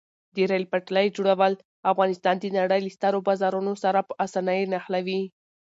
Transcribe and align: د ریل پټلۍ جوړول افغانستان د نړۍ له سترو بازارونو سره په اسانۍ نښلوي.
د 0.33 0.35
ریل 0.49 0.65
پټلۍ 0.71 1.07
جوړول 1.17 1.53
افغانستان 1.91 2.35
د 2.39 2.45
نړۍ 2.57 2.79
له 2.83 2.91
سترو 2.97 3.25
بازارونو 3.27 3.73
سره 3.83 3.99
په 4.07 4.13
اسانۍ 4.25 4.59
نښلوي. 4.73 5.21